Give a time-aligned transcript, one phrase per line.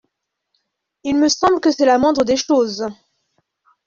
[1.03, 2.87] Il me semble que c’est la moindre des choses.